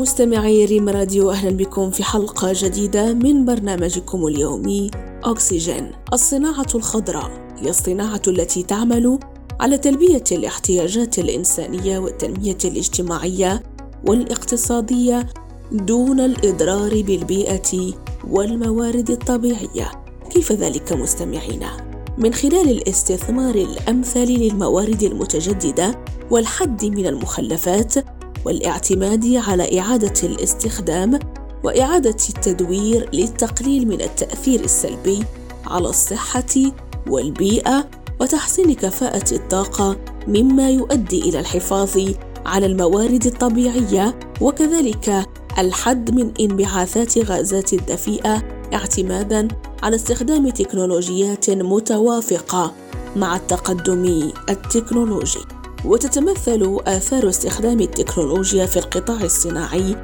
مستمعي 0.00 0.64
ريم 0.64 0.88
راديو 0.88 1.30
أهلا 1.30 1.50
بكم 1.50 1.90
في 1.90 2.04
حلقة 2.04 2.52
جديدة 2.54 3.14
من 3.14 3.44
برنامجكم 3.44 4.26
اليومي 4.26 4.90
أكسجين 5.24 5.90
الصناعة 6.12 6.66
الخضراء 6.74 7.30
هي 7.58 7.70
الصناعة 7.70 8.22
التي 8.28 8.62
تعمل 8.62 9.18
على 9.60 9.78
تلبية 9.78 10.24
الاحتياجات 10.32 11.18
الإنسانية 11.18 11.98
والتنمية 11.98 12.58
الاجتماعية 12.64 13.62
والاقتصادية 14.06 15.26
دون 15.72 16.20
الإضرار 16.20 17.02
بالبيئة 17.02 17.92
والموارد 18.30 19.10
الطبيعية 19.10 19.90
كيف 20.30 20.52
ذلك 20.52 20.92
مستمعينا؟ 20.92 21.70
من 22.18 22.34
خلال 22.34 22.70
الاستثمار 22.70 23.54
الأمثل 23.54 24.24
للموارد 24.24 25.02
المتجددة 25.02 25.98
والحد 26.30 26.84
من 26.84 27.06
المخلفات 27.06 27.94
والاعتماد 28.44 29.34
على 29.34 29.80
إعادة 29.80 30.14
الاستخدام 30.22 31.18
وإعادة 31.64 32.16
التدوير 32.28 33.08
للتقليل 33.12 33.88
من 33.88 34.00
التأثير 34.00 34.60
السلبي 34.60 35.24
على 35.66 35.88
الصحة 35.88 36.72
والبيئة 37.06 37.88
وتحسين 38.20 38.74
كفاءة 38.74 39.34
الطاقة 39.34 39.96
مما 40.28 40.70
يؤدي 40.70 41.20
إلى 41.20 41.40
الحفاظ 41.40 41.98
على 42.46 42.66
الموارد 42.66 43.26
الطبيعية 43.26 44.18
وكذلك 44.40 45.26
الحد 45.58 46.10
من 46.10 46.32
انبعاثات 46.40 47.18
غازات 47.18 47.72
الدفيئة 47.72 48.42
اعتمادا 48.74 49.48
على 49.82 49.96
استخدام 49.96 50.48
تكنولوجيات 50.50 51.50
متوافقة 51.50 52.72
مع 53.16 53.36
التقدم 53.36 54.30
التكنولوجي. 54.50 55.59
وتتمثل 55.84 56.78
آثار 56.86 57.28
استخدام 57.28 57.80
التكنولوجيا 57.80 58.66
في 58.66 58.76
القطاع 58.76 59.20
الصناعي 59.20 59.96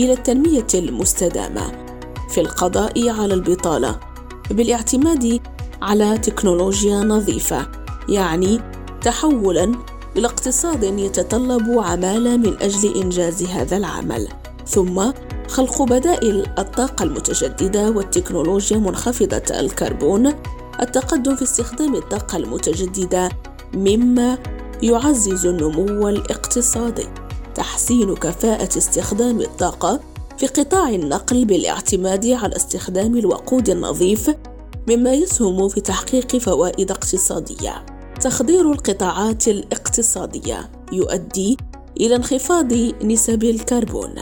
إلى 0.00 0.12
التنمية 0.12 0.66
المستدامة 0.74 1.72
في 2.30 2.40
القضاء 2.40 3.08
على 3.08 3.34
البطالة 3.34 4.00
بالاعتماد 4.50 5.40
على 5.82 6.18
تكنولوجيا 6.18 6.96
نظيفة 6.96 7.66
يعني 8.08 8.60
تحولا 9.02 9.74
إلى 10.16 10.26
اقتصاد 10.26 10.82
يتطلب 10.82 11.78
عمالة 11.78 12.36
من 12.36 12.62
أجل 12.62 13.02
إنجاز 13.02 13.42
هذا 13.42 13.76
العمل 13.76 14.28
ثم 14.66 15.12
خلق 15.48 15.82
بدائل 15.82 16.46
الطاقة 16.58 17.02
المتجددة 17.02 17.90
والتكنولوجيا 17.90 18.78
منخفضة 18.78 19.60
الكربون 19.60 20.32
التقدم 20.80 21.36
في 21.36 21.42
استخدام 21.42 21.94
الطاقة 21.94 22.36
المتجددة 22.36 23.28
مما 23.74 24.38
يعزز 24.82 25.46
النمو 25.46 26.08
الاقتصادي 26.08 27.06
تحسين 27.54 28.14
كفاءة 28.14 28.78
استخدام 28.78 29.40
الطاقة 29.40 30.00
في 30.38 30.46
قطاع 30.46 30.88
النقل 30.88 31.44
بالاعتماد 31.44 32.26
على 32.26 32.56
استخدام 32.56 33.18
الوقود 33.18 33.68
النظيف 33.68 34.30
مما 34.88 35.12
يسهم 35.12 35.68
في 35.68 35.80
تحقيق 35.80 36.36
فوائد 36.36 36.90
اقتصادية. 36.90 37.86
تخدير 38.20 38.72
القطاعات 38.72 39.48
الاقتصادية 39.48 40.70
يؤدي 40.92 41.56
إلى 42.00 42.16
انخفاض 42.16 42.72
نسب 43.04 43.44
الكربون. 43.44 44.14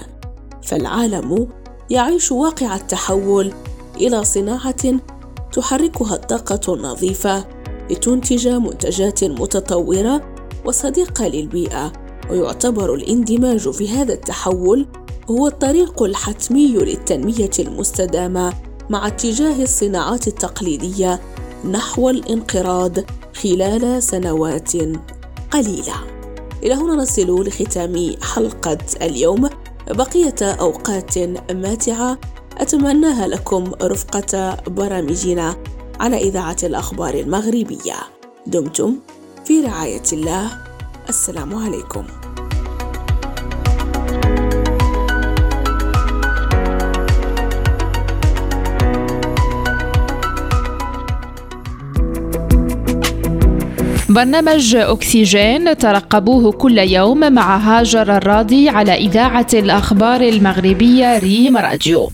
فالعالم 0.63 1.49
يعيش 1.91 2.33
واقع 2.33 2.77
التحول 2.77 3.53
إلى 3.97 4.25
صناعة 4.25 5.01
تحركها 5.53 6.15
الطاقة 6.15 6.75
النظيفة 6.75 7.45
لتنتج 7.91 8.49
منتجات 8.49 9.25
متطورة 9.25 10.40
وصديقة 10.65 11.29
للبيئة 11.29 11.93
ويعتبر 12.31 12.95
الاندماج 12.95 13.71
في 13.71 13.89
هذا 13.89 14.13
التحول 14.13 14.87
هو 15.31 15.47
الطريق 15.47 16.03
الحتمي 16.03 16.69
للتنمية 16.69 17.51
المستدامة 17.59 18.53
مع 18.91 19.07
اتجاه 19.07 19.63
الصناعات 19.63 20.29
التقليدية 20.29 21.21
نحو 21.71 22.11
الانقراض 22.11 22.99
خلال 23.35 24.03
سنوات 24.03 24.73
قليلة. 25.51 25.95
إلى 26.63 26.75
هنا 26.75 26.95
نصل 26.95 27.47
لختام 27.47 28.15
حلقة 28.23 28.79
اليوم 29.03 29.49
بقية 29.91 30.35
أوقات 30.43 31.19
ماتعة 31.53 32.19
أتمناها 32.59 33.27
لكم 33.27 33.73
رفقة 33.83 34.57
برامجنا 34.67 35.57
على 36.01 36.17
إذاعة 36.17 36.57
الأخبار 36.63 37.15
المغربية. 37.15 37.97
دمتم 38.47 38.97
في 39.51 39.61
رعاية 39.61 40.03
الله. 40.13 40.51
السلام 41.09 41.55
عليكم. 41.55 42.05
برنامج 54.09 54.77
أكسجين 54.77 55.77
ترقبوه 55.77 56.53
كل 56.53 56.79
يوم 56.79 57.33
مع 57.33 57.57
هاجر 57.57 58.17
الراضي 58.17 58.69
على 58.69 58.95
إذاعة 58.95 59.49
الأخبار 59.55 60.21
المغربية 60.21 61.19
ريم 61.19 61.57
راديو. 61.57 62.11